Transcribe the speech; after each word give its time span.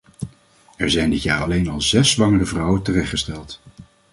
Er 0.77 0.89
zijn 0.91 1.09
dit 1.09 1.23
jaar 1.23 1.41
alleen 1.43 1.69
al 1.69 1.81
zes 1.81 2.11
zwangere 2.11 2.45
vrouwen 2.45 2.81
terechtgesteld. 2.81 3.59